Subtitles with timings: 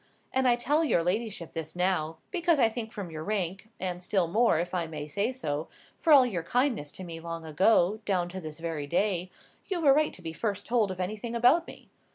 [0.33, 4.57] And I tell your ladyship this now, because I think from your rank—and still more,
[4.59, 5.67] if I may say so,
[5.99, 10.11] for all your kindness to me long ago, down to this very day—you've a right
[10.13, 11.91] to be first told of anything about me.